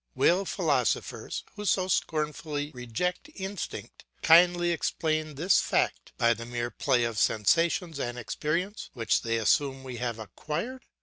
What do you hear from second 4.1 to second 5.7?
kindly explain this